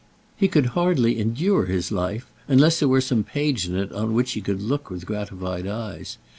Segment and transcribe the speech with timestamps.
[0.35, 4.31] He could hardly endure his life unless there were some page in it on which
[4.31, 6.17] he could look with gratified eyes.